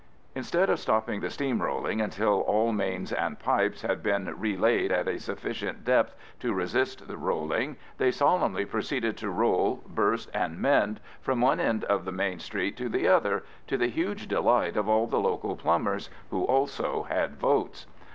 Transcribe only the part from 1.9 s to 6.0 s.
until all mains and pipes had been relaid at a sufficient